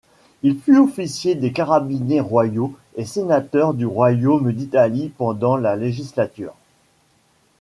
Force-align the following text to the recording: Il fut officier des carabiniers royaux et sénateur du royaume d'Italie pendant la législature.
Il 0.41 0.57
fut 0.59 0.79
officier 0.79 1.35
des 1.35 1.53
carabiniers 1.53 2.21
royaux 2.21 2.75
et 2.95 3.05
sénateur 3.05 3.75
du 3.75 3.85
royaume 3.85 4.51
d'Italie 4.51 5.09
pendant 5.09 5.57
la 5.57 5.75
législature. 5.75 6.55